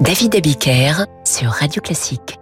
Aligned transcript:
David 0.00 0.36
Abiker 0.36 1.06
sur 1.24 1.48
Radio 1.48 1.80
Classique. 1.80 2.38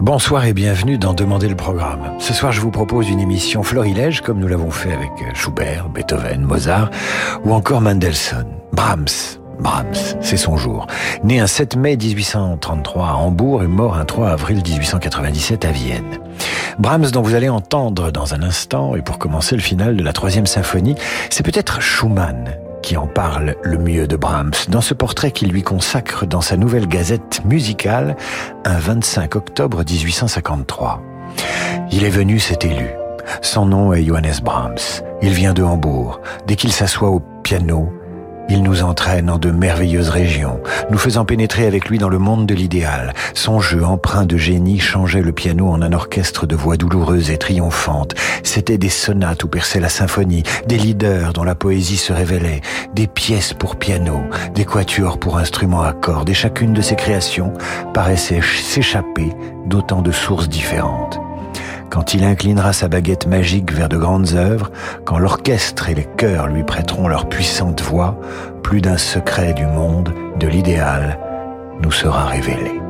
Bonsoir 0.00 0.46
et 0.46 0.52
bienvenue 0.52 0.98
dans 0.98 1.14
Demander 1.14 1.48
le 1.48 1.54
programme. 1.54 2.16
Ce 2.18 2.34
soir, 2.34 2.50
je 2.50 2.60
vous 2.60 2.72
propose 2.72 3.08
une 3.08 3.20
émission 3.20 3.62
florilège 3.62 4.20
comme 4.20 4.40
nous 4.40 4.48
l'avons 4.48 4.70
fait 4.70 4.92
avec 4.92 5.10
Schubert, 5.34 5.88
Beethoven, 5.90 6.42
Mozart 6.42 6.90
ou 7.44 7.52
encore 7.52 7.80
Mendelssohn. 7.80 8.46
Brahms. 8.72 9.38
Brahms, 9.60 10.16
c'est 10.20 10.36
son 10.36 10.56
jour. 10.56 10.88
Né 11.22 11.38
un 11.38 11.46
7 11.46 11.76
mai 11.76 11.96
1833 11.96 13.06
à 13.06 13.14
Hambourg 13.14 13.62
et 13.62 13.68
mort 13.68 13.96
un 13.96 14.04
3 14.04 14.30
avril 14.30 14.60
1897 14.66 15.66
à 15.66 15.70
Vienne. 15.70 16.18
Brahms, 16.78 17.10
dont 17.12 17.22
vous 17.22 17.34
allez 17.34 17.48
entendre 17.48 18.10
dans 18.10 18.34
un 18.34 18.42
instant, 18.42 18.96
et 18.96 19.02
pour 19.02 19.18
commencer 19.18 19.54
le 19.54 19.62
final 19.62 19.96
de 19.96 20.02
la 20.02 20.12
troisième 20.12 20.46
symphonie, 20.46 20.96
c'est 21.28 21.44
peut-être 21.44 21.80
Schumann 21.80 22.56
qui 22.82 22.96
en 22.96 23.06
parle 23.06 23.56
le 23.62 23.78
mieux 23.78 24.06
de 24.06 24.16
Brahms 24.16 24.52
dans 24.68 24.80
ce 24.80 24.94
portrait 24.94 25.30
qu'il 25.30 25.50
lui 25.50 25.62
consacre 25.62 26.26
dans 26.26 26.40
sa 26.40 26.56
nouvelle 26.56 26.86
gazette 26.86 27.44
musicale 27.44 28.16
un 28.64 28.78
25 28.78 29.36
octobre 29.36 29.84
1853. 29.88 31.02
Il 31.92 32.04
est 32.04 32.10
venu, 32.10 32.38
c'est 32.38 32.64
élu. 32.64 32.90
Son 33.42 33.66
nom 33.66 33.92
est 33.92 34.04
Johannes 34.04 34.40
Brahms. 34.42 35.02
Il 35.22 35.32
vient 35.32 35.54
de 35.54 35.62
Hambourg. 35.62 36.20
Dès 36.46 36.56
qu'il 36.56 36.72
s'assoit 36.72 37.10
au 37.10 37.20
piano, 37.42 37.92
il 38.50 38.62
nous 38.64 38.82
entraîne 38.82 39.30
en 39.30 39.38
de 39.38 39.50
merveilleuses 39.50 40.08
régions, 40.08 40.60
nous 40.90 40.98
faisant 40.98 41.24
pénétrer 41.24 41.66
avec 41.66 41.88
lui 41.88 41.98
dans 41.98 42.08
le 42.08 42.18
monde 42.18 42.46
de 42.46 42.54
l'idéal. 42.54 43.14
Son 43.34 43.60
jeu 43.60 43.84
empreint 43.84 44.26
de 44.26 44.36
génie 44.36 44.80
changeait 44.80 45.22
le 45.22 45.32
piano 45.32 45.68
en 45.68 45.82
un 45.82 45.92
orchestre 45.92 46.46
de 46.46 46.56
voix 46.56 46.76
douloureuses 46.76 47.30
et 47.30 47.38
triomphantes. 47.38 48.14
C'étaient 48.42 48.78
des 48.78 48.88
sonates 48.88 49.44
où 49.44 49.48
perçait 49.48 49.80
la 49.80 49.88
symphonie, 49.88 50.42
des 50.66 50.78
leaders 50.78 51.32
dont 51.32 51.44
la 51.44 51.54
poésie 51.54 51.96
se 51.96 52.12
révélait, 52.12 52.60
des 52.94 53.06
pièces 53.06 53.54
pour 53.54 53.76
piano, 53.76 54.20
des 54.54 54.64
quatuors 54.64 55.18
pour 55.18 55.38
instruments 55.38 55.82
à 55.82 55.92
cordes, 55.92 56.28
et 56.28 56.34
chacune 56.34 56.72
de 56.72 56.82
ces 56.82 56.96
créations 56.96 57.52
paraissait 57.94 58.40
s'échapper 58.42 59.30
d'autant 59.66 60.02
de 60.02 60.12
sources 60.12 60.48
différentes 60.48 61.20
quand 61.90 62.14
il 62.14 62.24
inclinera 62.24 62.72
sa 62.72 62.88
baguette 62.88 63.26
magique 63.26 63.72
vers 63.72 63.88
de 63.88 63.96
grandes 63.96 64.34
œuvres, 64.34 64.70
quand 65.04 65.18
l'orchestre 65.18 65.88
et 65.88 65.94
les 65.94 66.08
chœurs 66.16 66.46
lui 66.46 66.62
prêteront 66.62 67.08
leur 67.08 67.28
puissante 67.28 67.82
voix, 67.82 68.18
plus 68.62 68.80
d'un 68.80 68.96
secret 68.96 69.52
du 69.52 69.66
monde, 69.66 70.14
de 70.38 70.46
l'idéal, 70.46 71.18
nous 71.82 71.92
sera 71.92 72.26
révélé. 72.26 72.80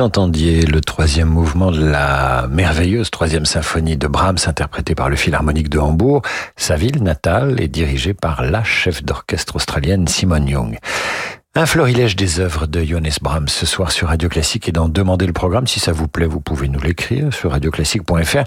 Vous 0.00 0.06
entendiez 0.06 0.62
le 0.62 0.80
troisième 0.80 1.28
mouvement 1.28 1.70
de 1.70 1.84
la 1.84 2.46
merveilleuse 2.50 3.10
troisième 3.10 3.44
symphonie 3.44 3.98
de 3.98 4.06
Brahms 4.06 4.38
interprétée 4.46 4.94
par 4.94 5.10
le 5.10 5.16
Philharmonique 5.16 5.68
de 5.68 5.78
Hambourg. 5.78 6.22
Sa 6.56 6.76
ville 6.76 7.02
natale 7.02 7.60
est 7.60 7.68
dirigée 7.68 8.14
par 8.14 8.42
la 8.42 8.64
chef 8.64 9.04
d'orchestre 9.04 9.56
australienne 9.56 10.08
Simone 10.08 10.48
Young. 10.48 10.78
Un 11.54 11.66
florilège 11.66 12.16
des 12.16 12.40
œuvres 12.40 12.66
de 12.66 12.82
Johannes 12.82 13.10
Brahms 13.20 13.48
ce 13.48 13.66
soir 13.66 13.92
sur 13.92 14.08
Radio 14.08 14.30
Classique 14.30 14.70
et 14.70 14.72
d'en 14.72 14.88
demander 14.88 15.26
le 15.26 15.34
programme. 15.34 15.66
Si 15.66 15.80
ça 15.80 15.92
vous 15.92 16.08
plaît, 16.08 16.24
vous 16.24 16.40
pouvez 16.40 16.68
nous 16.68 16.80
l'écrire 16.80 17.30
sur 17.34 17.50
radioclassique.fr. 17.50 18.44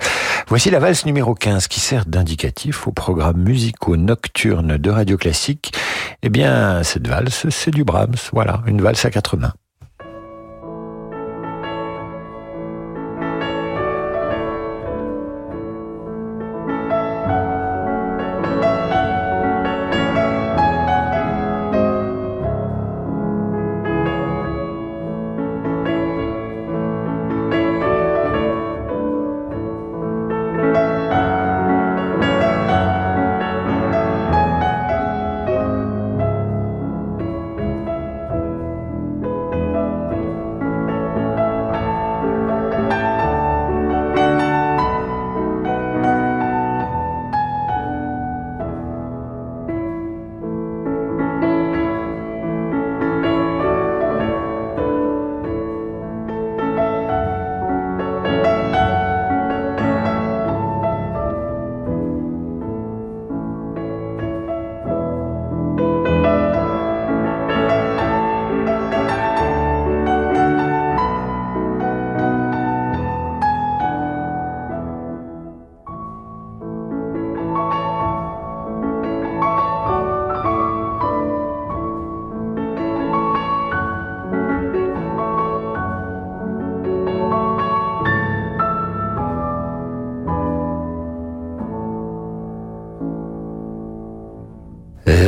Voici 0.47 0.71
la 0.71 0.79
valse 0.79 1.05
numéro 1.05 1.35
15 1.35 1.67
qui 1.67 1.79
sert 1.79 2.07
d'indicatif 2.07 2.87
au 2.87 2.91
programme 2.91 3.37
musicaux 3.37 3.95
nocturne 3.95 4.77
de 4.77 4.89
Radio 4.89 5.17
Classique. 5.17 5.71
Eh 6.23 6.29
bien, 6.29 6.81
cette 6.81 7.07
valse, 7.07 7.47
c'est 7.51 7.69
du 7.69 7.83
Brahms. 7.83 8.15
Voilà, 8.31 8.63
une 8.65 8.81
valse 8.81 9.05
à 9.05 9.11
quatre 9.11 9.37
mains. 9.37 9.53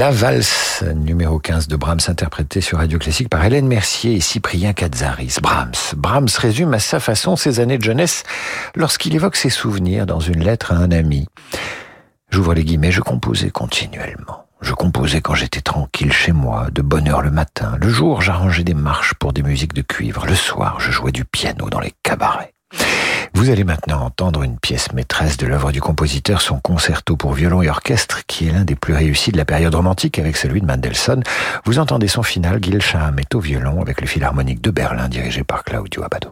La 0.06 0.12
valse 0.12 0.84
numéro 0.84 1.40
15 1.40 1.68
de 1.68 1.76
Brahms 1.76 2.02
interprétée 2.10 2.62
sur 2.62 2.78
Radio 2.78 3.00
Classique 3.00 3.28
par 3.28 3.44
Hélène 3.44 3.66
Mercier 3.66 4.14
et 4.14 4.20
Cyprien 4.20 4.74
Katzaris. 4.74 5.40
Brahms. 5.42 5.96
Brahms 5.98 6.30
résume 6.38 6.76
à 6.76 6.80
sa 6.80 7.00
façon 7.00 7.36
ses 7.36 7.60
années 7.60 7.80
de 7.80 7.84
jeunesse 7.84 8.22
lorsqu'il 8.76 9.16
évoque 9.16 9.36
ses 9.36 9.50
souvenirs 9.50 10.06
dans 10.06 10.20
une 10.20 10.44
lettre 10.44 10.74
à 10.74 10.76
un 10.76 10.92
ami. 10.92 11.26
J'ouvre 12.30 12.54
les 12.54 12.64
guillemets, 12.64 12.92
je 12.92 13.02
composais 13.02 13.50
continuellement. 13.50 14.46
Je 14.62 14.74
composais 14.74 15.22
quand 15.22 15.34
j'étais 15.34 15.62
tranquille 15.62 16.14
chez 16.14 16.34
moi, 16.34 16.68
de 16.72 16.84
bonne 16.84 17.08
heure 17.08 17.24
le 17.24 17.32
matin. 17.32 17.76
Le 17.82 17.90
jour, 17.90 18.22
j'arrangeais 18.22 18.64
des 18.64 18.76
marches 18.76 19.16
pour 19.16 19.34
des 19.34 19.42
musiques 19.42 19.74
de 19.74 19.82
cuivre. 19.82 20.28
Le 20.28 20.36
soir, 20.36 20.80
je 20.80 20.92
jouais 20.92 21.14
du 21.14 21.26
piano 21.26 21.68
dans 21.72 21.80
les 21.80 21.94
cabarets. 22.04 22.55
Vous 23.34 23.50
allez 23.50 23.63
maintenant 23.63 24.01
entendre 24.01 24.44
une 24.44 24.58
pièce 24.58 24.94
maîtresse 24.94 25.38
de 25.38 25.48
l'œuvre 25.48 25.72
du 25.72 25.82
compositeur, 25.82 26.41
son 26.41 26.60
concerto 26.60 27.15
pour 27.15 27.34
violon 27.34 27.62
et 27.62 27.70
orchestre, 27.70 28.22
qui 28.27 28.48
est 28.48 28.51
l'un 28.51 28.63
des 28.63 28.75
plus 28.75 28.94
réussis 28.94 29.32
de 29.32 29.38
la 29.38 29.46
période 29.46 29.75
romantique 29.75 30.20
avec 30.20 30.38
celui 30.38 30.62
de 30.62 30.65
Mendelssohn. 30.65 31.24
Vous 31.65 31.79
entendez 31.79 32.08
son 32.08 32.24
final, 32.24 32.60
Gilsham 32.62 33.20
est 33.20 33.36
au 33.36 33.39
violon 33.39 33.82
avec 33.82 34.01
le 34.01 34.08
Philharmonique 34.08 34.62
de 34.62 34.72
Berlin 34.72 35.10
dirigé 35.10 35.44
par 35.44 35.63
Claudio 35.63 36.03
Abbado. 36.03 36.32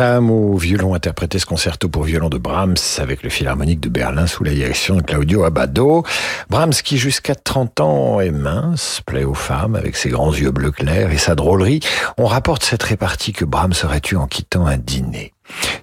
Au 0.00 0.56
violon 0.56 0.94
interprété 0.94 1.38
ce 1.38 1.44
concerto 1.44 1.90
pour 1.90 2.04
violon 2.04 2.30
de 2.30 2.38
Brahms 2.38 2.76
avec 2.96 3.22
le 3.22 3.28
Philharmonique 3.28 3.80
de 3.80 3.90
Berlin 3.90 4.26
sous 4.26 4.42
la 4.44 4.52
direction 4.52 4.96
de 4.96 5.02
Claudio 5.02 5.44
Abbado. 5.44 6.04
Brahms 6.48 6.72
qui 6.82 6.96
jusqu'à 6.96 7.34
30 7.34 7.80
ans 7.80 8.20
est 8.20 8.30
mince, 8.30 9.02
plaît 9.04 9.24
aux 9.24 9.34
femmes 9.34 9.76
avec 9.76 9.96
ses 9.96 10.08
grands 10.08 10.32
yeux 10.32 10.52
bleu 10.52 10.70
clair 10.70 11.12
et 11.12 11.18
sa 11.18 11.34
drôlerie. 11.34 11.80
On 12.16 12.24
rapporte 12.24 12.62
cette 12.64 12.82
répartie 12.82 13.34
que 13.34 13.44
Brahms 13.44 13.74
aurait 13.84 14.00
eue 14.10 14.16
en 14.16 14.26
quittant 14.26 14.64
un 14.64 14.78
dîner. 14.78 15.34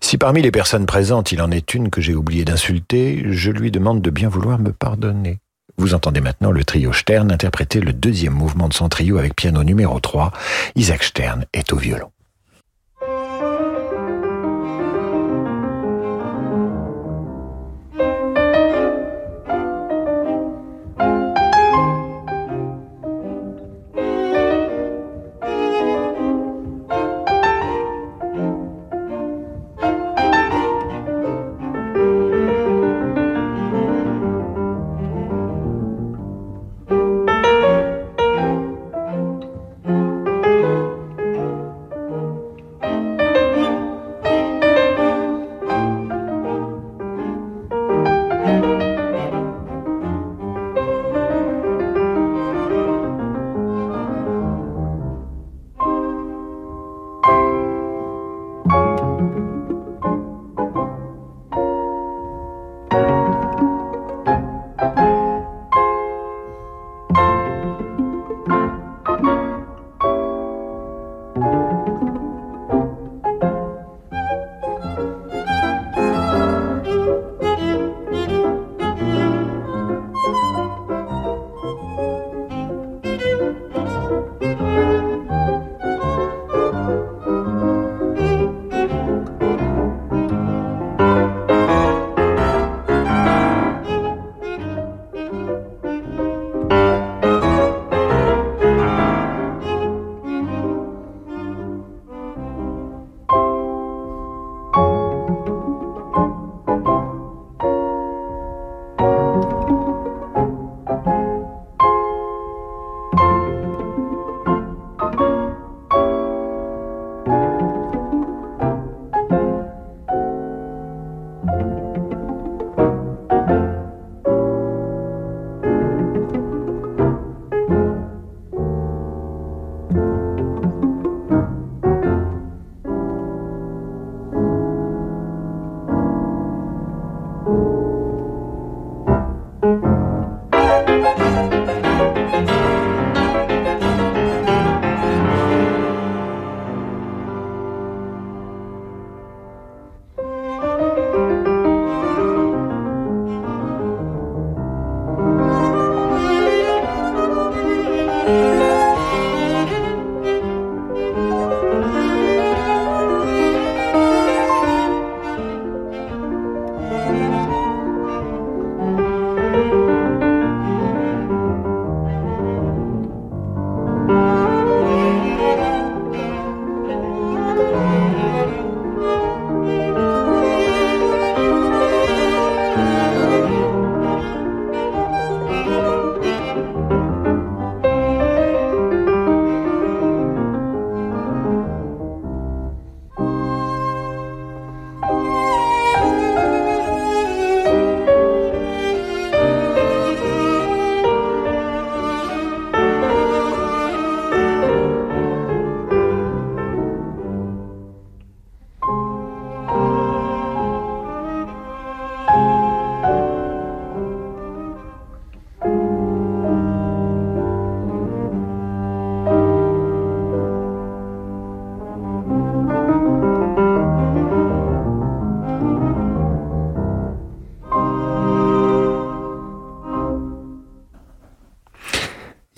Si 0.01 0.17
parmi 0.17 0.41
les 0.41 0.51
personnes 0.51 0.87
présentes 0.87 1.31
il 1.31 1.39
en 1.39 1.51
est 1.51 1.75
une 1.75 1.91
que 1.91 2.01
j'ai 2.01 2.15
oublié 2.15 2.43
d'insulter, 2.43 3.23
je 3.27 3.51
lui 3.51 3.69
demande 3.69 4.01
de 4.01 4.09
bien 4.09 4.29
vouloir 4.29 4.57
me 4.57 4.71
pardonner. 4.71 5.37
Vous 5.77 5.93
entendez 5.93 6.21
maintenant 6.21 6.49
le 6.49 6.63
trio 6.63 6.91
Stern 6.91 7.31
interpréter 7.31 7.81
le 7.81 7.93
deuxième 7.93 8.33
mouvement 8.33 8.67
de 8.67 8.73
son 8.73 8.89
trio 8.89 9.19
avec 9.19 9.35
piano 9.35 9.63
numéro 9.63 9.99
3. 9.99 10.31
Isaac 10.75 11.03
Stern 11.03 11.45
est 11.53 11.71
au 11.71 11.77
violon. 11.77 12.09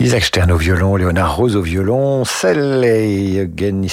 Isaac 0.00 0.24
Stern 0.24 0.50
au 0.50 0.56
violon, 0.56 0.96
Léonard 0.96 1.36
Rose 1.36 1.56
au 1.56 1.60
violon, 1.60 2.24
Celle 2.24 2.82
et 2.86 3.38
Eugen 3.38 3.86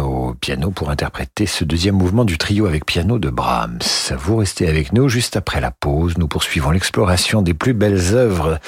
au 0.00 0.34
piano 0.34 0.72
pour 0.72 0.90
interpréter 0.90 1.46
ce 1.46 1.62
deuxième 1.62 1.94
mouvement 1.94 2.24
du 2.24 2.36
trio 2.36 2.66
avec 2.66 2.84
piano 2.84 3.20
de 3.20 3.30
Brahms. 3.30 3.78
Vous 4.18 4.38
restez 4.38 4.68
avec 4.68 4.92
nous 4.92 5.08
juste 5.08 5.36
après 5.36 5.60
la 5.60 5.70
pause. 5.70 6.18
Nous 6.18 6.26
poursuivons 6.26 6.72
l'exploration 6.72 7.42
des 7.42 7.54
plus 7.54 7.74
belles 7.74 8.14
œuvres 8.14 8.58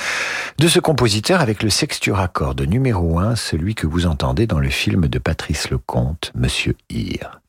de 0.59 0.69
ce 0.69 0.79
compositeur 0.79 1.41
avec 1.41 1.65
le 1.65 1.69
sexture 1.69 2.21
à 2.21 2.29
cordes 2.29 2.63
numéro 2.63 3.19
1, 3.19 3.35
celui 3.35 3.75
que 3.75 3.89
vous 3.89 4.07
entendez 4.07 4.47
dans 4.47 4.61
le 4.61 4.69
film 4.69 5.09
de 5.09 5.19
Patrice 5.19 5.71
Lecomte, 5.71 6.31
Monsieur 6.37 6.77
Hir. 6.91 7.41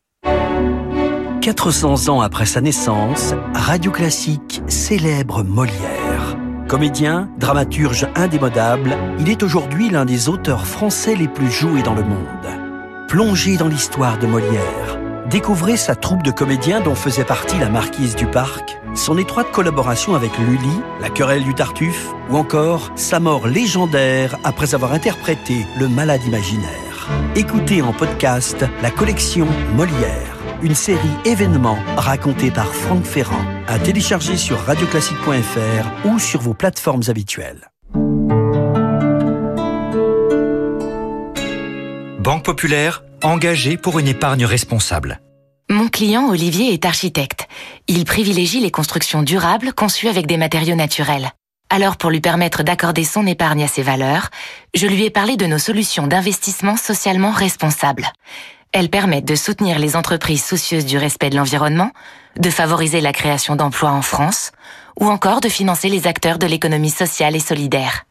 400 1.41 2.09
ans 2.09 2.21
après 2.21 2.47
sa 2.47 2.61
naissance, 2.61 3.35
Radio 3.53 3.91
Classique 3.91 4.63
célèbre 4.67 5.43
Molière. 5.43 6.08
Comédien, 6.69 7.27
dramaturge 7.39 8.07
indémodable, 8.13 8.95
il 9.17 9.27
est 9.27 9.41
aujourd'hui 9.41 9.89
l'un 9.89 10.05
des 10.05 10.29
auteurs 10.29 10.67
français 10.67 11.15
les 11.15 11.27
plus 11.27 11.49
joués 11.49 11.81
dans 11.81 11.95
le 11.95 12.03
monde. 12.03 13.07
Plongez 13.07 13.57
dans 13.57 13.67
l'histoire 13.67 14.19
de 14.19 14.27
Molière. 14.27 14.99
Découvrez 15.31 15.77
sa 15.77 15.95
troupe 15.95 16.21
de 16.21 16.29
comédiens 16.29 16.79
dont 16.79 16.93
faisait 16.93 17.23
partie 17.23 17.57
la 17.57 17.69
marquise 17.69 18.15
du 18.15 18.27
Parc, 18.27 18.79
son 18.93 19.17
étroite 19.17 19.51
collaboration 19.51 20.13
avec 20.13 20.37
Lully, 20.37 20.79
la 21.01 21.09
querelle 21.09 21.43
du 21.43 21.55
Tartuffe, 21.55 22.13
ou 22.29 22.37
encore 22.37 22.91
sa 22.93 23.19
mort 23.19 23.47
légendaire 23.47 24.37
après 24.43 24.75
avoir 24.75 24.93
interprété 24.93 25.65
le 25.79 25.87
malade 25.87 26.23
imaginaire. 26.23 27.09
Écoutez 27.35 27.81
en 27.81 27.93
podcast 27.93 28.63
la 28.83 28.91
collection 28.91 29.47
Molière 29.75 30.38
une 30.61 30.75
série 30.75 30.99
événement 31.25 31.77
racontée 31.95 32.51
par 32.51 32.73
Franck 32.73 33.05
Ferrand, 33.05 33.45
à 33.67 33.79
télécharger 33.79 34.37
sur 34.37 34.59
radioclassique.fr 34.59 36.07
ou 36.07 36.19
sur 36.19 36.41
vos 36.41 36.53
plateformes 36.53 37.03
habituelles. 37.07 37.69
Banque 42.19 42.45
Populaire, 42.45 43.03
engagée 43.23 43.77
pour 43.77 43.99
une 43.99 44.07
épargne 44.07 44.45
responsable. 44.45 45.21
Mon 45.69 45.87
client 45.87 46.29
Olivier 46.29 46.73
est 46.73 46.85
architecte. 46.85 47.47
Il 47.87 48.03
privilégie 48.05 48.59
les 48.59 48.71
constructions 48.71 49.23
durables 49.23 49.73
conçues 49.73 50.07
avec 50.07 50.27
des 50.27 50.37
matériaux 50.37 50.75
naturels. 50.75 51.31
Alors 51.69 51.97
pour 51.97 52.09
lui 52.09 52.21
permettre 52.21 52.63
d'accorder 52.63 53.03
son 53.03 53.27
épargne 53.27 53.63
à 53.63 53.67
ses 53.67 53.83
valeurs, 53.83 54.29
je 54.73 54.87
lui 54.87 55.05
ai 55.05 55.11
parlé 55.11 55.37
de 55.37 55.45
nos 55.45 55.59
solutions 55.59 56.07
d'investissement 56.07 56.75
socialement 56.75 57.31
responsables. 57.31 58.07
Elles 58.71 58.89
permettent 58.89 59.25
de 59.25 59.35
soutenir 59.35 59.79
les 59.79 59.95
entreprises 59.95 60.43
soucieuses 60.43 60.85
du 60.85 60.97
respect 60.97 61.31
de 61.31 61.35
l'environnement, 61.35 61.91
de 62.37 62.49
favoriser 62.51 63.01
la 63.01 63.13
création 63.13 63.55
d'emplois 63.55 63.89
en 63.89 64.03
France, 64.03 64.51
ou 64.99 65.07
encore 65.07 65.41
de 65.41 65.49
financer 65.49 65.89
les 65.89 66.05
acteurs 66.05 66.37
de 66.37 66.45
l'économie 66.45 66.91
sociale 66.91 67.35
et 67.35 67.39
solidaire. 67.39 68.05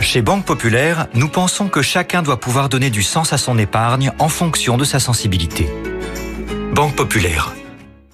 Chez 0.00 0.22
Banque 0.22 0.44
Populaire, 0.44 1.08
nous 1.14 1.28
pensons 1.28 1.68
que 1.68 1.82
chacun 1.82 2.22
doit 2.22 2.38
pouvoir 2.38 2.68
donner 2.68 2.90
du 2.90 3.02
sens 3.02 3.32
à 3.32 3.38
son 3.38 3.58
épargne 3.58 4.12
en 4.18 4.28
fonction 4.28 4.76
de 4.76 4.84
sa 4.84 5.00
sensibilité. 5.00 5.68
Banque 6.72 6.94
Populaire. 6.94 7.52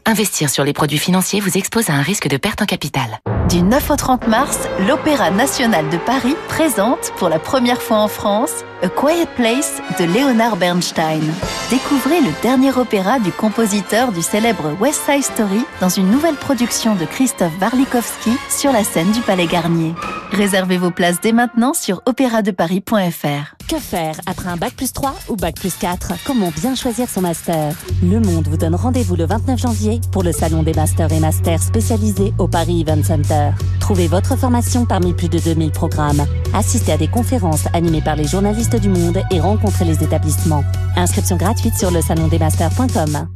Investir 0.09 0.51
sur 0.51 0.63
les 0.63 0.73
produits 0.73 0.99
financiers 0.99 1.41
vous 1.41 1.59
expose 1.59 1.91
à 1.91 1.95
un 1.95 2.01
risque 2.01 2.29
de 2.29 2.37
perte 2.37 2.63
en 2.63 2.65
capital. 2.65 3.19
Du 3.49 3.61
9 3.61 3.91
au 3.91 3.97
30 3.97 4.29
mars, 4.29 4.57
l'Opéra 4.87 5.33
national 5.33 5.89
de 5.91 5.97
Paris 5.97 6.37
présente, 6.47 7.13
pour 7.17 7.29
la 7.29 7.41
première 7.41 7.83
fois 7.83 7.99
en 7.99 8.07
France, 8.07 8.53
A 8.85 8.89
Quiet 8.89 9.27
Place 9.35 9.83
de 9.99 10.05
Leonard 10.05 10.59
Bernstein. 10.59 11.23
Découvrez 11.71 12.21
le 12.21 12.31
dernier 12.41 12.71
opéra 12.79 13.19
du 13.19 13.33
compositeur 13.33 14.13
du 14.13 14.23
célèbre 14.23 14.77
West 14.79 15.03
Side 15.07 15.25
Story 15.25 15.65
dans 15.81 15.89
une 15.89 16.09
nouvelle 16.09 16.37
production 16.37 16.95
de 16.95 17.05
Christophe 17.05 17.59
Barlikowski 17.59 18.31
sur 18.49 18.71
la 18.71 18.85
scène 18.85 19.11
du 19.11 19.21
Palais 19.23 19.47
Garnier. 19.47 19.93
Réservez 20.31 20.79
vos 20.79 20.93
places 20.93 21.21
dès 21.21 21.33
maintenant 21.33 21.75
sur 21.75 22.03
opéradeparis.fr. 22.07 23.56
Que 23.69 23.81
faire 23.81 24.15
après 24.27 24.49
un 24.49 24.57
bac 24.57 24.75
plus 24.75 24.93
3 24.93 25.13
ou 25.29 25.35
bac 25.35 25.57
plus 25.57 25.75
4 25.75 26.13
Comment 26.25 26.53
bien 26.61 26.77
choisir 26.77 27.09
son 27.09 27.21
master? 27.21 27.75
Le 28.01 28.21
Monde 28.21 28.47
vous 28.47 28.57
donne 28.57 28.77
rendez-vous 28.77 29.17
le 29.17 29.27
29 29.27 29.59
janvier 29.59 30.01
pour 30.13 30.23
le 30.23 30.31
salon 30.31 30.63
des 30.63 30.73
masters 30.73 31.13
et 31.13 31.19
masters 31.19 31.61
spécialisés 31.61 32.33
au 32.39 32.47
Paris 32.47 32.83
Event 32.87 33.03
Center. 33.03 33.51
Trouvez 33.81 34.07
votre 34.07 34.37
formation 34.37 34.87
parmi 34.87 35.15
plus 35.15 35.29
de 35.29 35.41
2000 35.41 35.73
programmes. 35.73 36.25
Assistez 36.55 36.93
à 36.93 36.97
des 36.97 37.09
conférences 37.09 37.67
animées 37.73 38.03
par 38.03 38.15
les 38.15 38.29
journalistes 38.29 38.77
du 38.77 38.89
Monde 38.89 39.23
et 39.33 39.41
rencontrez 39.41 39.85
les 39.85 40.05
établissements. 40.05 40.65
Inscription 40.95 41.37
gratuite 41.37 41.75
sur 41.77 41.91
le 41.91 42.01
salondesmasters.com. 42.01 43.36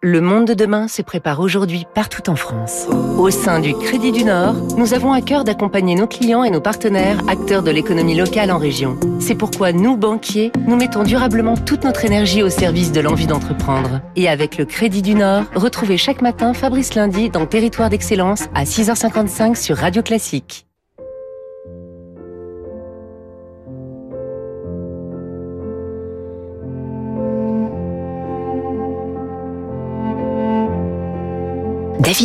Le 0.00 0.20
monde 0.20 0.46
de 0.46 0.54
demain 0.54 0.86
se 0.86 1.02
prépare 1.02 1.40
aujourd'hui 1.40 1.84
partout 1.92 2.30
en 2.30 2.36
France. 2.36 2.86
Au 3.18 3.30
sein 3.30 3.58
du 3.58 3.74
Crédit 3.74 4.12
du 4.12 4.22
Nord, 4.22 4.54
nous 4.76 4.94
avons 4.94 5.12
à 5.12 5.20
cœur 5.20 5.42
d'accompagner 5.42 5.96
nos 5.96 6.06
clients 6.06 6.44
et 6.44 6.50
nos 6.50 6.60
partenaires, 6.60 7.18
acteurs 7.26 7.64
de 7.64 7.72
l'économie 7.72 8.14
locale 8.14 8.52
en 8.52 8.58
région. 8.58 8.96
C'est 9.18 9.34
pourquoi 9.34 9.72
nous, 9.72 9.96
banquiers, 9.96 10.52
nous 10.68 10.76
mettons 10.76 11.02
durablement 11.02 11.56
toute 11.56 11.82
notre 11.82 12.04
énergie 12.04 12.44
au 12.44 12.48
service 12.48 12.92
de 12.92 13.00
l'envie 13.00 13.26
d'entreprendre. 13.26 14.00
Et 14.14 14.28
avec 14.28 14.56
le 14.56 14.66
Crédit 14.66 15.02
du 15.02 15.16
Nord, 15.16 15.46
retrouvez 15.56 15.96
chaque 15.96 16.22
matin 16.22 16.54
Fabrice 16.54 16.94
Lundi 16.94 17.28
dans 17.28 17.46
Territoire 17.46 17.90
d'Excellence 17.90 18.44
à 18.54 18.62
6h55 18.62 19.56
sur 19.56 19.78
Radio 19.78 20.02
Classique. 20.02 20.67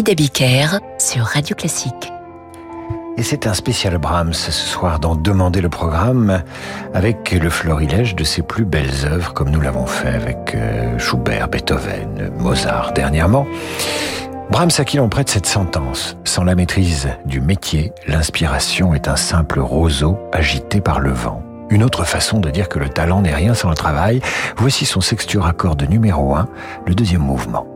David 0.01 0.31
sur 0.97 1.23
Radio 1.23 1.55
Classique. 1.55 2.11
Et 3.15 3.21
c'est 3.21 3.45
un 3.45 3.53
spécial 3.53 3.99
Brahms 3.99 4.33
ce 4.33 4.51
soir 4.51 4.99
dans 4.99 5.15
Demander 5.15 5.61
le 5.61 5.69
programme 5.69 6.41
avec 6.95 7.31
le 7.31 7.49
florilège 7.49 8.15
de 8.15 8.23
ses 8.23 8.41
plus 8.41 8.65
belles 8.65 9.05
œuvres 9.05 9.33
comme 9.33 9.51
nous 9.51 9.61
l'avons 9.61 9.85
fait 9.85 10.07
avec 10.07 10.55
euh, 10.55 10.97
Schubert, 10.97 11.47
Beethoven, 11.47 12.31
Mozart 12.39 12.93
dernièrement. 12.93 13.45
Brahms 14.49 14.71
à 14.79 14.83
qui 14.83 14.97
l'on 14.97 15.09
prête 15.09 15.29
cette 15.29 15.45
sentence. 15.45 16.17
Sans 16.23 16.43
la 16.43 16.55
maîtrise 16.55 17.09
du 17.25 17.39
métier, 17.39 17.91
l'inspiration 18.07 18.95
est 18.95 19.07
un 19.07 19.15
simple 19.15 19.59
roseau 19.59 20.17
agité 20.31 20.81
par 20.81 21.01
le 21.01 21.11
vent. 21.11 21.43
Une 21.69 21.83
autre 21.83 22.03
façon 22.03 22.39
de 22.39 22.49
dire 22.49 22.67
que 22.67 22.79
le 22.79 22.89
talent 22.89 23.21
n'est 23.21 23.35
rien 23.35 23.53
sans 23.53 23.69
le 23.69 23.75
travail, 23.75 24.21
voici 24.57 24.85
son 24.85 25.01
sexture 25.01 25.45
accord 25.45 25.75
de 25.75 25.85
numéro 25.85 26.35
1, 26.35 26.47
le 26.87 26.95
deuxième 26.95 27.21
mouvement. 27.21 27.67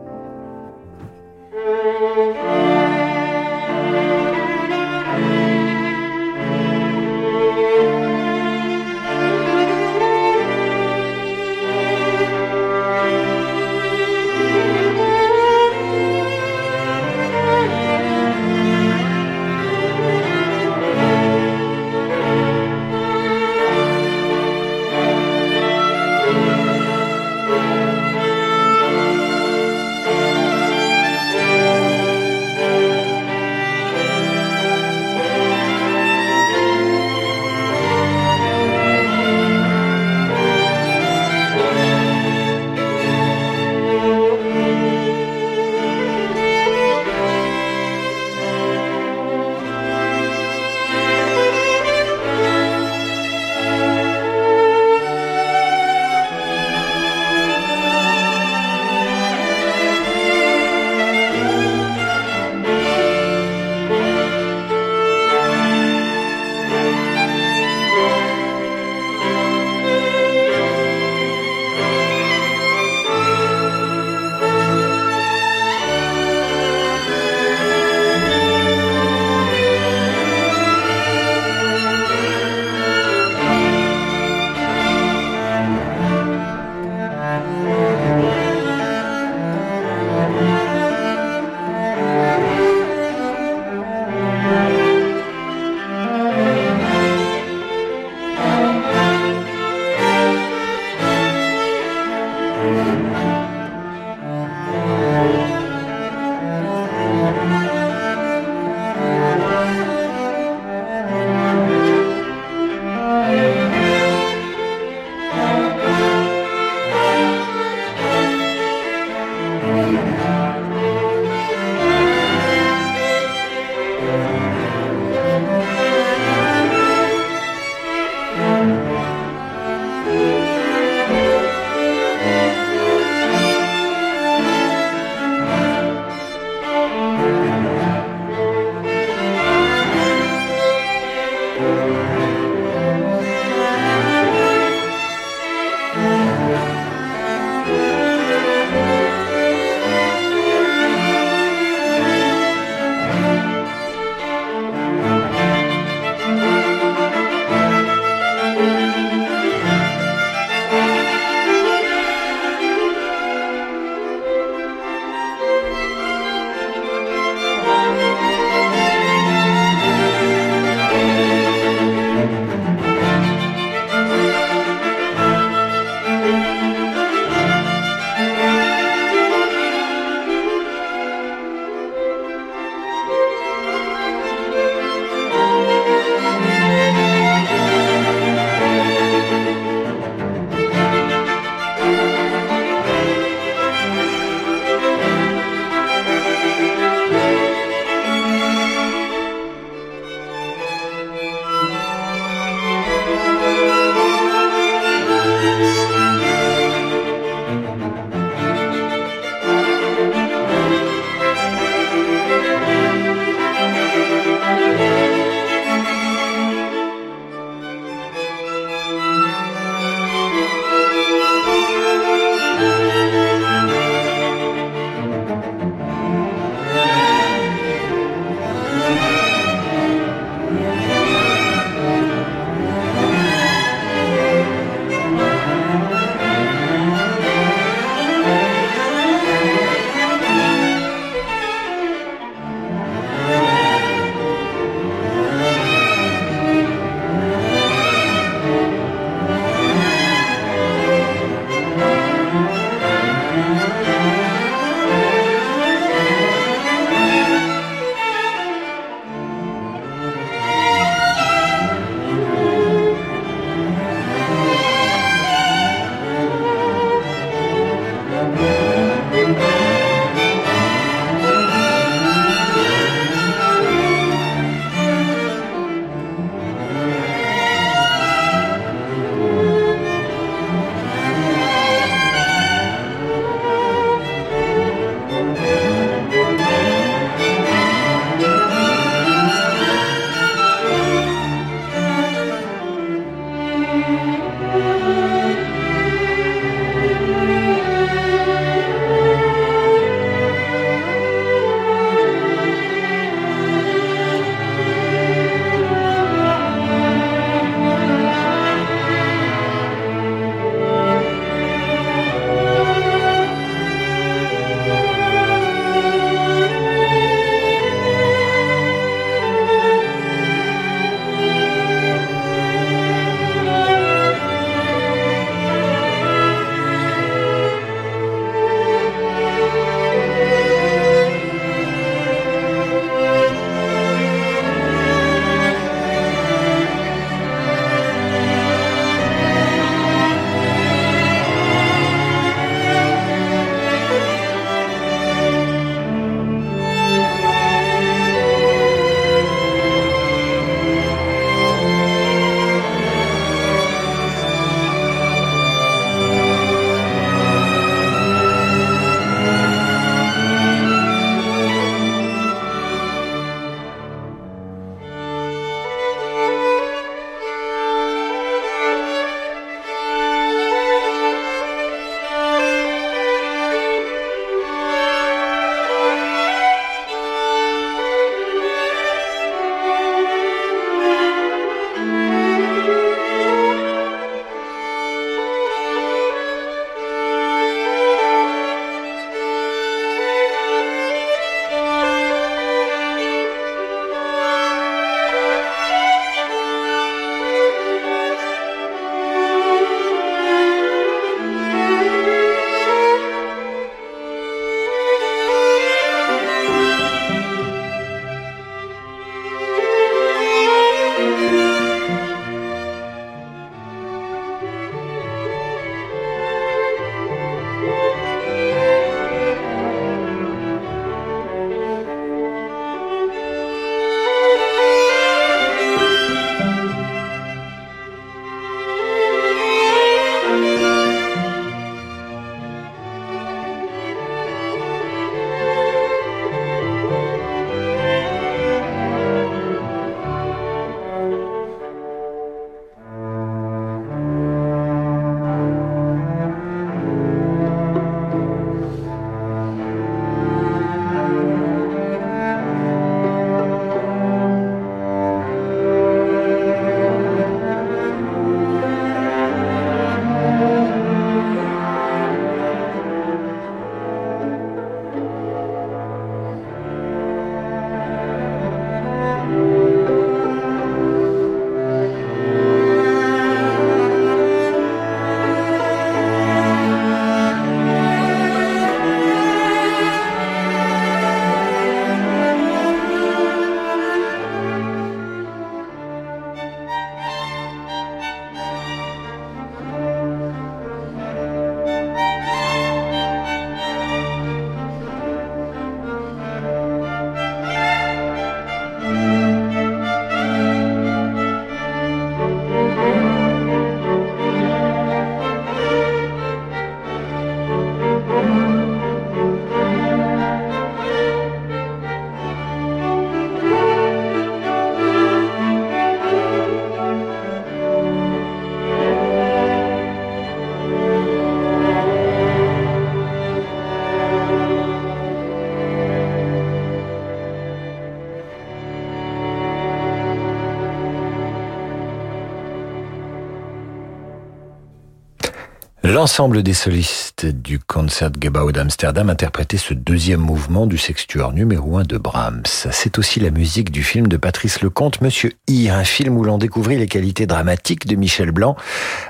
L'ensemble 536.08 536.42
des 536.42 536.54
solistes 536.54 537.26
du 537.26 537.58
Concertgebouw 537.58 538.50
d'Amsterdam 538.50 539.10
interprétait 539.10 539.58
ce 539.58 539.74
deuxième 539.74 540.22
mouvement 540.22 540.66
du 540.66 540.78
sextuor 540.78 541.34
numéro 541.34 541.76
1 541.76 541.82
de 541.82 541.98
Brahms. 541.98 542.46
C'est 542.46 542.98
aussi 542.98 543.20
la 543.20 543.30
musique 543.30 543.70
du 543.70 543.82
film 543.82 544.06
de 544.06 544.16
Patrice 544.16 544.62
Lecomte, 544.62 545.02
Monsieur 545.02 545.34
I, 545.48 545.68
un 545.68 545.84
film 545.84 546.16
où 546.16 546.24
l'on 546.24 546.38
découvrit 546.38 546.78
les 546.78 546.86
qualités 546.86 547.26
dramatiques 547.26 547.86
de 547.86 547.94
Michel 547.94 548.30
Blanc, 548.30 548.56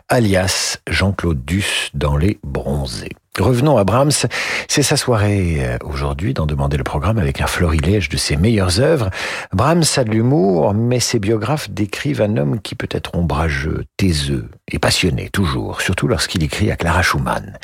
alias 0.09 0.79
Jean-Claude 0.89 1.45
Duss 1.45 1.91
dans 1.95 2.17
Les 2.17 2.41
Bronzés. 2.43 3.15
Revenons 3.41 3.77
à 3.77 3.85
Brahms. 3.85 4.27
C'est 4.69 4.83
sa 4.83 4.97
soirée 4.97 5.59
euh, 5.61 5.79
aujourd'hui 5.85 6.35
d'en 6.35 6.47
demander 6.47 6.77
le 6.77 6.85
programme 6.85 7.19
avec 7.19 7.41
un 7.41 7.47
florilège 7.47 8.09
de 8.09 8.17
ses 8.17 8.37
meilleures 8.37 8.81
œuvres. 8.81 9.11
Brahms 9.53 9.85
a 9.97 10.05
de 10.05 10.11
l'humour, 10.11 10.75
mais 10.75 11.01
ses 11.01 11.19
biographes 11.19 11.71
décrivent 11.71 12.23
un 12.23 12.37
homme 12.37 12.61
qui 12.61 12.75
peut 12.75 12.89
être 12.91 13.15
ombrageux, 13.15 13.85
taiseux 13.97 14.49
et 14.71 14.79
passionné, 14.79 15.31
toujours, 15.31 15.81
surtout 15.81 16.09
lorsqu'il 16.09 16.43
écrit 16.43 16.71
à 16.71 16.77
Clara 16.77 17.03
Schumann. 17.03 17.59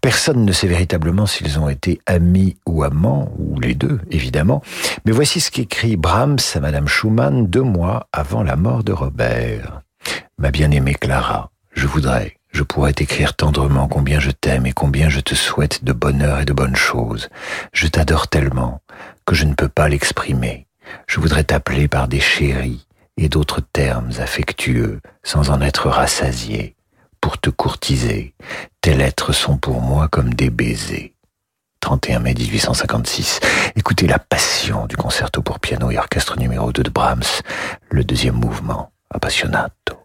Personne 0.00 0.44
ne 0.44 0.52
sait 0.52 0.66
véritablement 0.66 1.26
s'ils 1.26 1.58
ont 1.58 1.68
été 1.68 2.00
amis 2.06 2.56
ou 2.66 2.82
amants, 2.82 3.32
ou 3.38 3.60
les 3.60 3.74
deux, 3.74 4.00
évidemment. 4.10 4.62
Mais 5.04 5.12
voici 5.12 5.40
ce 5.40 5.50
qu'écrit 5.50 5.96
Brahms 5.96 6.38
à 6.54 6.60
Madame 6.60 6.88
Schumann 6.88 7.46
deux 7.46 7.62
mois 7.62 8.06
avant 8.12 8.42
la 8.42 8.56
mort 8.56 8.82
de 8.84 8.92
Robert. 8.92 9.82
Ma 10.38 10.50
bien-aimée 10.50 10.94
Clara, 10.94 11.50
je 11.74 11.86
voudrais 11.86 12.39
je 12.52 12.62
pourrais 12.62 12.92
t'écrire 12.92 13.34
tendrement 13.34 13.88
combien 13.88 14.20
je 14.20 14.30
t'aime 14.30 14.66
et 14.66 14.72
combien 14.72 15.08
je 15.08 15.20
te 15.20 15.34
souhaite 15.34 15.84
de 15.84 15.92
bonheur 15.92 16.40
et 16.40 16.44
de 16.44 16.52
bonnes 16.52 16.76
choses. 16.76 17.28
Je 17.72 17.86
t'adore 17.86 18.28
tellement 18.28 18.80
que 19.24 19.34
je 19.34 19.44
ne 19.44 19.54
peux 19.54 19.68
pas 19.68 19.88
l'exprimer. 19.88 20.66
Je 21.06 21.20
voudrais 21.20 21.44
t'appeler 21.44 21.88
par 21.88 22.08
des 22.08 22.20
chéris 22.20 22.86
et 23.16 23.28
d'autres 23.28 23.60
termes 23.60 24.10
affectueux 24.18 25.00
sans 25.22 25.50
en 25.50 25.60
être 25.60 25.88
rassasié 25.88 26.74
pour 27.20 27.38
te 27.38 27.50
courtiser. 27.50 28.34
Tes 28.80 28.94
lettres 28.94 29.32
sont 29.32 29.56
pour 29.56 29.80
moi 29.80 30.08
comme 30.08 30.34
des 30.34 30.50
baisers. 30.50 31.14
31 31.80 32.20
mai 32.20 32.34
1856. 32.34 33.40
Écoutez 33.76 34.06
la 34.06 34.18
passion 34.18 34.86
du 34.86 34.96
concerto 34.96 35.42
pour 35.42 35.60
piano 35.60 35.90
et 35.90 35.98
orchestre 35.98 36.38
numéro 36.38 36.72
2 36.72 36.82
de 36.82 36.90
Brahms, 36.90 37.42
le 37.90 38.04
deuxième 38.04 38.36
mouvement, 38.36 38.90
Appassionato. 39.10 39.96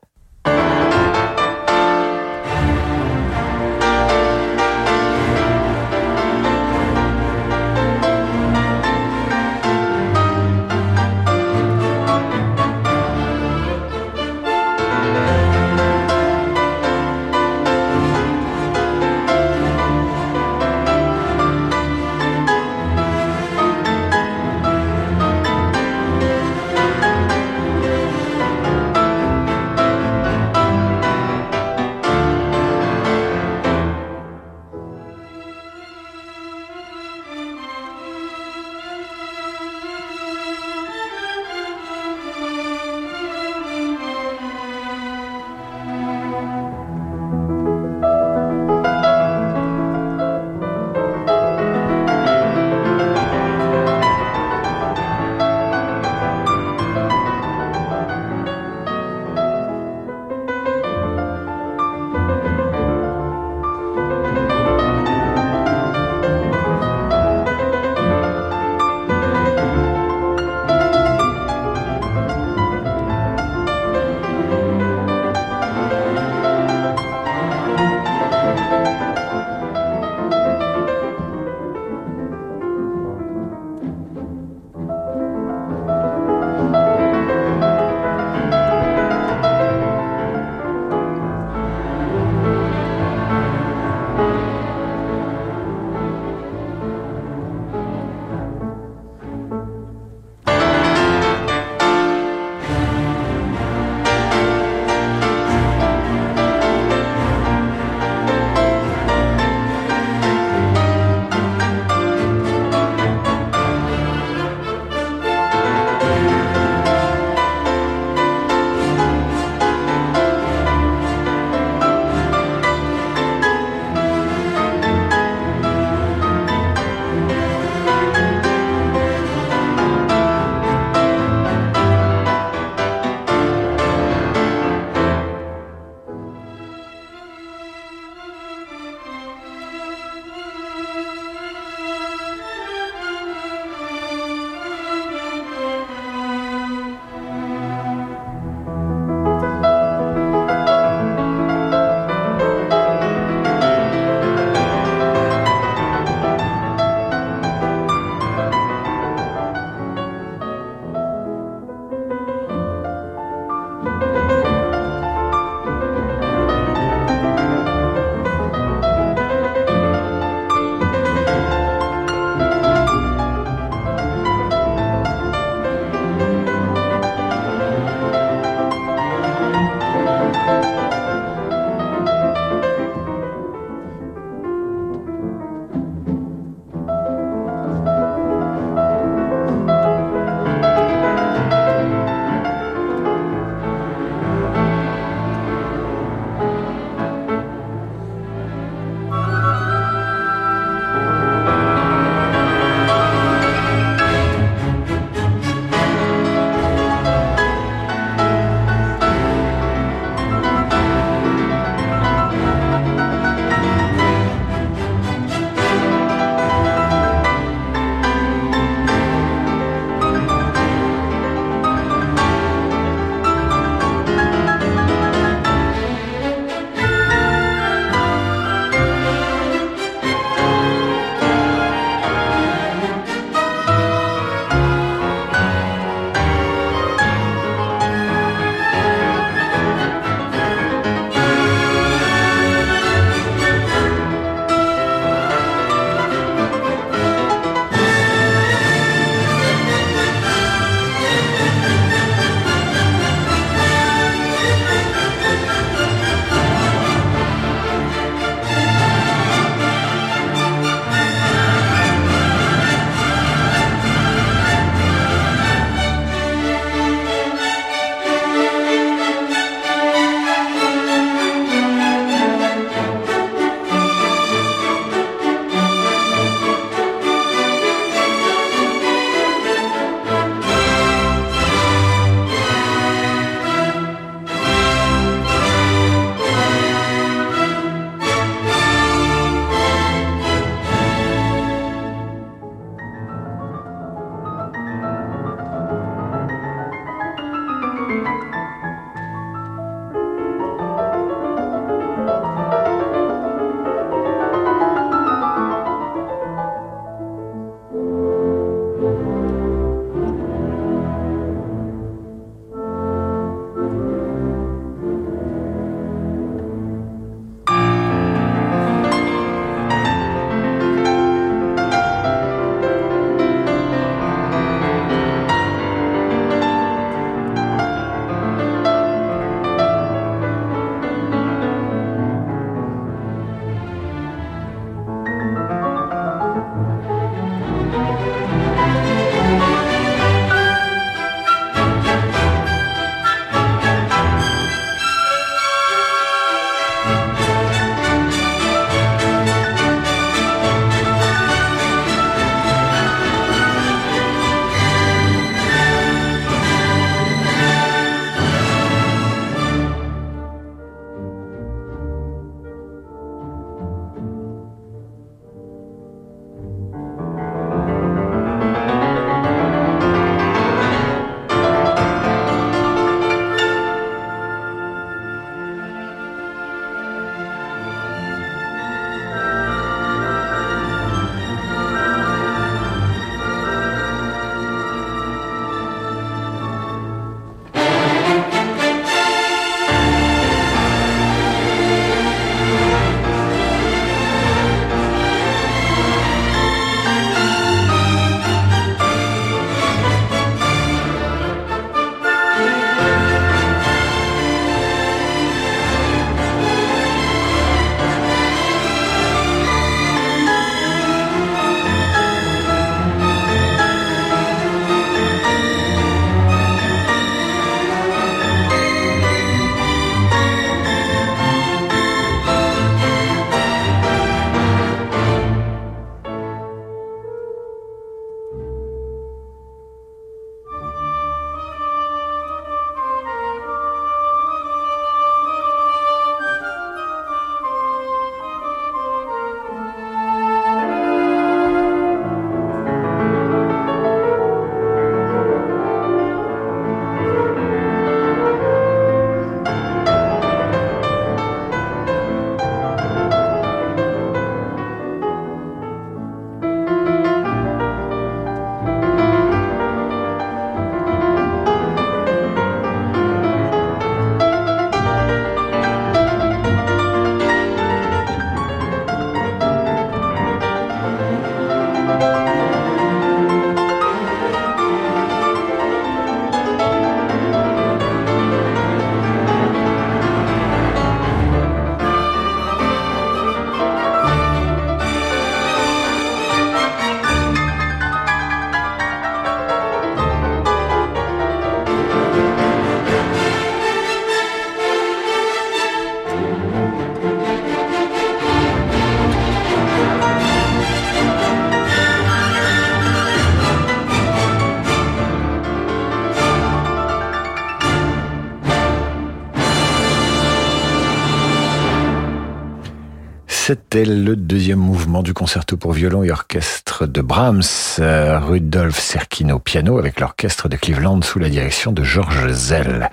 C'était 513.76 513.92
le 513.92 514.16
deuxième 514.16 514.60
mouvement 514.60 515.04
du 515.04 515.14
concerto 515.14 515.58
pour 515.58 515.74
violon 515.74 516.02
et 516.02 516.10
orchestre 516.10 516.88
de 516.88 517.02
Brahms, 517.02 517.42
euh, 517.80 518.20
Rudolf 518.20 518.80
Serkin 518.80 519.32
au 519.32 519.40
piano 519.40 519.78
avec 519.78 520.00
l'orchestre 520.00 520.48
de 520.48 520.56
Cleveland 520.56 521.02
sous 521.02 521.20
la 521.20 521.28
direction 521.28 521.74
de 521.74 521.84
Georges 521.84 522.32
Zell. 522.32 522.90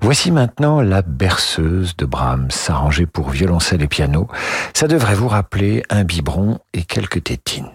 Voici 0.00 0.32
maintenant 0.32 0.80
la 0.80 1.02
berceuse 1.02 1.96
de 1.96 2.04
Brahms, 2.04 2.50
arrangée 2.66 3.06
pour 3.06 3.30
violoncelle 3.30 3.82
et 3.82 3.86
piano. 3.86 4.26
Ça 4.72 4.88
devrait 4.88 5.14
vous 5.14 5.28
rappeler 5.28 5.84
un 5.88 6.02
biberon 6.02 6.58
et 6.72 6.82
quelques 6.82 7.22
tétines. 7.22 7.70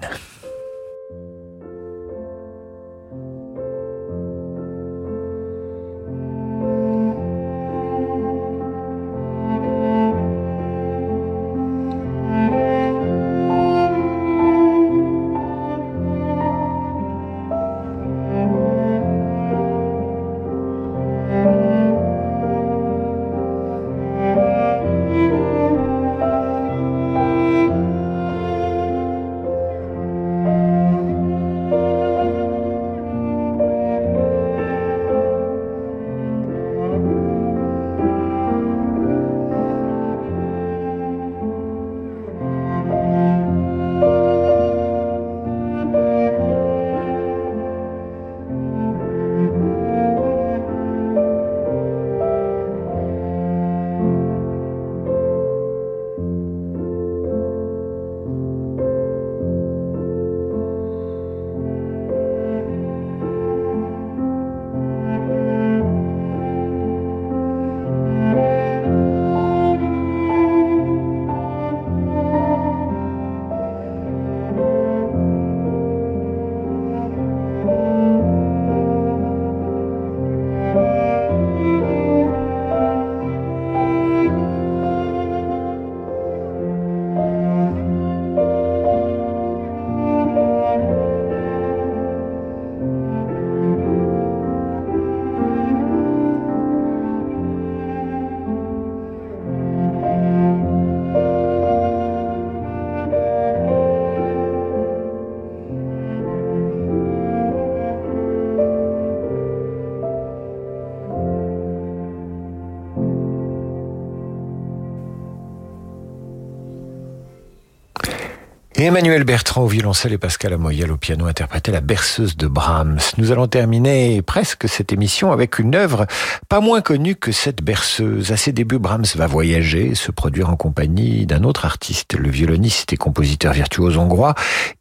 Emmanuel 118.86 119.26
Bertrand 119.26 119.64
au 119.64 119.68
violoncelle 119.68 120.14
et 120.14 120.18
Pascal 120.18 120.54
Amoyel 120.54 120.90
au 120.90 120.96
piano 120.96 121.26
interprétaient 121.26 121.74
la 121.74 121.82
berceuse 121.82 122.38
de 122.38 122.48
Brahms. 122.48 123.00
Nous 123.18 123.34
allons 123.34 123.48
terminer 123.48 124.22
presque 124.22 124.70
cette 124.70 124.94
émission 124.94 125.34
avec 125.34 125.60
une 125.60 125.76
œuvre 125.76 126.08
pas 126.48 126.62
moins 126.62 126.80
connue 126.80 127.16
que 127.16 127.34
cette 127.34 127.62
berceuse. 127.62 128.32
À 128.32 128.38
ses 128.38 128.54
débuts, 128.54 128.80
Brahms 128.80 129.06
va 129.16 129.28
voyager, 129.28 129.96
se 129.96 130.12
produire 130.12 130.50
en 130.50 130.56
compagnie 130.56 131.26
d'un 131.26 131.44
autre 131.44 131.66
artiste, 131.66 132.16
le 132.18 132.30
violoniste 132.30 132.94
et 132.94 132.98
compositeur 132.98 133.52
virtuose 133.52 133.98
hongrois, 133.98 134.34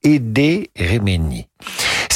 Ede 0.04 0.68
Remeni. 0.78 1.48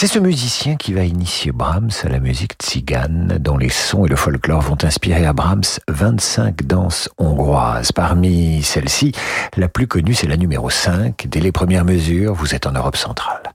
C'est 0.02 0.08
ce 0.08 0.18
musicien 0.18 0.74
qui 0.74 0.94
va 0.94 1.04
initier 1.04 1.52
Brahms 1.52 1.92
à 2.02 2.08
la 2.08 2.18
musique 2.18 2.54
tzigane, 2.60 3.38
dont 3.38 3.56
les 3.56 3.68
sons 3.68 4.04
et 4.04 4.08
le 4.08 4.16
folklore 4.16 4.60
vont 4.60 4.76
inspirer 4.82 5.24
à 5.24 5.32
Brahms 5.32 5.78
25 5.86 6.64
danses 6.64 7.08
hongroises. 7.18 7.92
Parmi 7.92 8.64
celles-ci, 8.64 9.12
la 9.56 9.68
plus 9.68 9.86
connue, 9.86 10.14
c'est 10.14 10.26
la 10.26 10.36
numéro 10.36 10.70
5. 10.70 11.28
Dès 11.28 11.38
les 11.38 11.52
premières 11.52 11.84
mesures, 11.84 12.34
vous 12.34 12.52
êtes 12.52 12.66
en 12.66 12.72
Europe 12.72 12.96
centrale. 12.96 13.51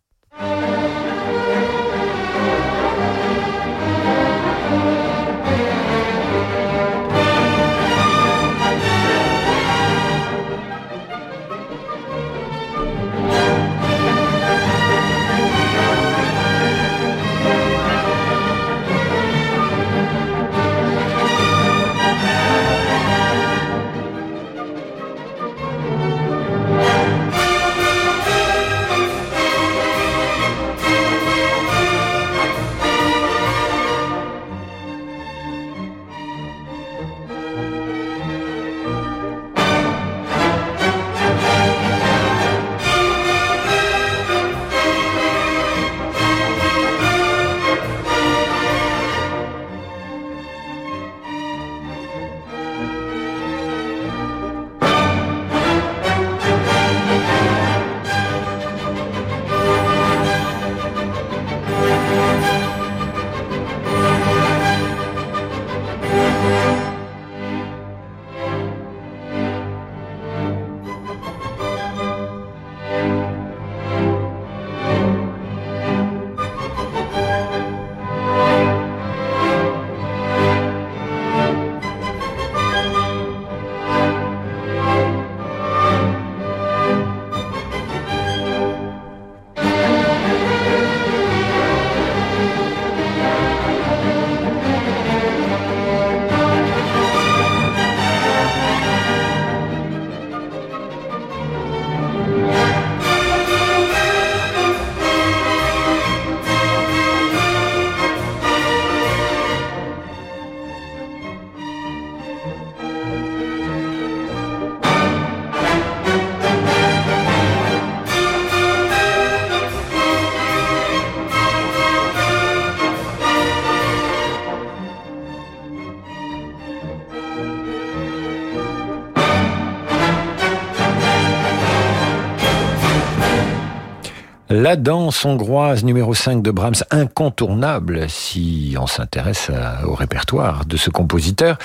La 134.68 134.76
danse 134.76 135.24
hongroise 135.24 135.86
numéro 135.86 136.14
5 136.14 136.42
de 136.44 136.52
Brahms, 136.52 136.84
incontournable 136.92 138.10
si 138.10 138.76
on 138.78 138.86
s'intéresse 138.86 139.50
au 139.86 139.94
répertoire 139.94 140.66
de 140.66 140.76
ce 140.76 140.90
compositeur, 140.90 141.58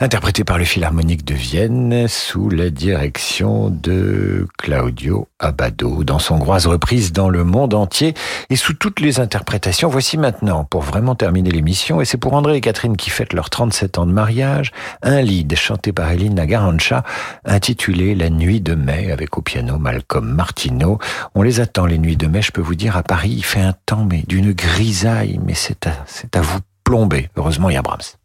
interprété 0.00 0.44
par 0.44 0.56
le 0.56 0.64
Philharmonique 0.64 1.26
de 1.26 1.34
Vienne 1.34 2.08
sous 2.08 2.48
la 2.48 2.70
direction 2.70 3.68
de 3.68 4.46
Claudio 4.56 5.28
Abbado, 5.38 6.04
danse 6.04 6.30
hongroise 6.30 6.66
reprise 6.66 7.12
dans 7.12 7.28
le 7.28 7.44
monde 7.44 7.74
entier 7.74 8.14
et 8.48 8.56
sous 8.56 8.72
toutes 8.72 9.00
les 9.00 9.20
interprétations. 9.20 9.90
Voici 9.90 10.16
maintenant, 10.16 10.64
pour 10.64 10.80
vraiment 10.80 11.14
terminer 11.14 11.50
l'émission, 11.50 12.00
et 12.00 12.06
c'est 12.06 12.16
pour 12.16 12.32
André 12.32 12.56
et 12.56 12.60
Catherine 12.62 12.96
qui 12.96 13.10
fêtent 13.10 13.34
leurs 13.34 13.50
37 13.50 13.98
ans 13.98 14.06
de 14.06 14.12
mariage, 14.12 14.72
un 15.02 15.20
lead 15.20 15.54
chanté 15.54 15.92
par 15.92 16.10
Eline 16.10 16.36
Nagarancha 16.36 17.04
intitulé 17.44 18.14
La 18.14 18.30
nuit 18.30 18.62
de 18.62 18.74
mai 18.74 19.12
avec 19.12 19.36
au 19.36 19.42
piano 19.42 19.76
Malcolm 19.76 20.26
Martineau. 20.26 20.98
On 21.34 21.42
les 21.42 21.60
attend 21.60 21.84
les 21.84 21.98
nuits 21.98 22.16
de 22.16 22.26
mai, 22.26 22.37
je 22.42 22.52
peux 22.52 22.60
vous 22.60 22.74
dire, 22.74 22.96
à 22.96 23.02
Paris, 23.02 23.30
il 23.30 23.44
fait 23.44 23.60
un 23.60 23.74
temps, 23.86 24.04
mais 24.04 24.22
d'une 24.26 24.52
grisaille, 24.52 25.40
mais 25.44 25.54
c'est 25.54 25.86
à, 25.86 26.40
vous 26.40 26.60
plomber. 26.84 27.28
Heureusement, 27.36 27.70
il 27.70 27.74
y 27.74 27.76
a 27.76 27.82
Brahms. 27.82 28.16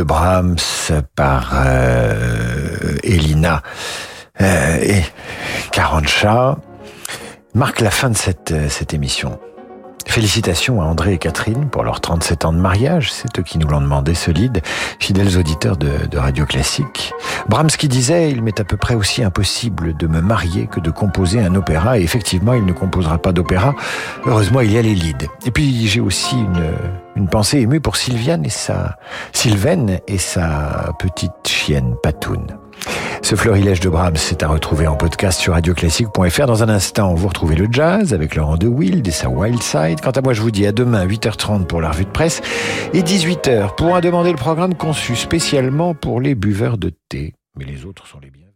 De 0.00 0.04
Brahms 0.04 0.56
par 1.14 1.52
euh, 1.54 2.96
Elina 3.02 3.62
euh, 4.40 4.78
et 4.80 5.02
Carancha 5.72 6.56
marque 7.54 7.80
la 7.80 7.90
fin 7.90 8.08
de 8.08 8.16
cette, 8.16 8.50
euh, 8.50 8.70
cette 8.70 8.94
émission. 8.94 9.38
Félicitations 10.06 10.80
à 10.80 10.86
André 10.86 11.12
et 11.12 11.18
Catherine 11.18 11.68
pour 11.68 11.84
leurs 11.84 12.00
37 12.00 12.46
ans 12.46 12.54
de 12.54 12.58
mariage. 12.58 13.12
C'est 13.12 13.38
eux 13.38 13.42
qui 13.42 13.58
nous 13.58 13.68
l'ont 13.68 13.82
demandé, 13.82 14.14
solide, 14.14 14.62
fidèles 15.00 15.36
auditeurs 15.36 15.76
de, 15.76 16.06
de, 16.10 16.16
Radio 16.16 16.46
Classique. 16.46 17.12
Brahms 17.50 17.68
qui 17.68 17.86
disait, 17.86 18.30
il 18.30 18.42
m'est 18.42 18.58
à 18.58 18.64
peu 18.64 18.78
près 18.78 18.94
aussi 18.94 19.22
impossible 19.22 19.94
de 19.98 20.06
me 20.06 20.22
marier 20.22 20.66
que 20.66 20.80
de 20.80 20.90
composer 20.90 21.40
un 21.40 21.54
opéra. 21.56 21.98
Et 21.98 22.02
effectivement, 22.02 22.54
il 22.54 22.64
ne 22.64 22.72
composera 22.72 23.18
pas 23.18 23.32
d'opéra. 23.32 23.74
Heureusement, 24.24 24.62
il 24.62 24.72
y 24.72 24.78
a 24.78 24.82
les 24.82 24.94
leads. 24.94 25.26
Et 25.44 25.50
puis, 25.50 25.86
j'ai 25.86 26.00
aussi 26.00 26.36
une, 26.36 26.72
une 27.20 27.28
pensée 27.28 27.58
émue 27.58 27.80
pour 27.80 27.96
Sylviane 27.96 28.46
et 28.46 28.50
sa, 28.50 28.96
Sylvaine 29.32 30.00
et 30.08 30.16
sa 30.16 30.92
petite 30.98 31.46
chienne 31.46 31.94
Patoun. 32.02 32.46
Ce 33.20 33.34
florilège 33.34 33.80
de 33.80 33.90
Brahms 33.90 34.16
c'est 34.16 34.42
à 34.42 34.48
retrouver 34.48 34.86
en 34.86 34.96
podcast 34.96 35.38
sur 35.38 35.52
radioclassique.fr. 35.52 36.46
Dans 36.46 36.62
un 36.62 36.70
instant, 36.70 37.14
vous 37.14 37.28
retrouvez 37.28 37.56
le 37.56 37.68
jazz 37.70 38.14
avec 38.14 38.36
Laurent 38.36 38.56
de 38.56 38.66
Wild 38.66 39.06
et 39.06 39.10
sa 39.10 39.28
Wild 39.28 39.62
Side. 39.62 40.00
Quant 40.00 40.12
à 40.12 40.22
moi, 40.22 40.32
je 40.32 40.40
vous 40.40 40.50
dis 40.50 40.66
à 40.66 40.72
demain, 40.72 41.06
8h30 41.06 41.66
pour 41.66 41.82
la 41.82 41.90
revue 41.90 42.06
de 42.06 42.10
presse 42.10 42.40
et 42.94 43.02
18h 43.02 43.74
pour 43.74 43.94
un 43.94 44.00
demander 44.00 44.30
le 44.30 44.38
programme 44.38 44.74
conçu 44.74 45.14
spécialement 45.14 45.94
pour 45.94 46.22
les 46.22 46.34
buveurs 46.34 46.78
de 46.78 46.90
thé. 47.10 47.34
Mais 47.58 47.66
les 47.66 47.84
autres 47.84 48.06
sont 48.06 48.20
les 48.20 48.30
biens. 48.30 48.49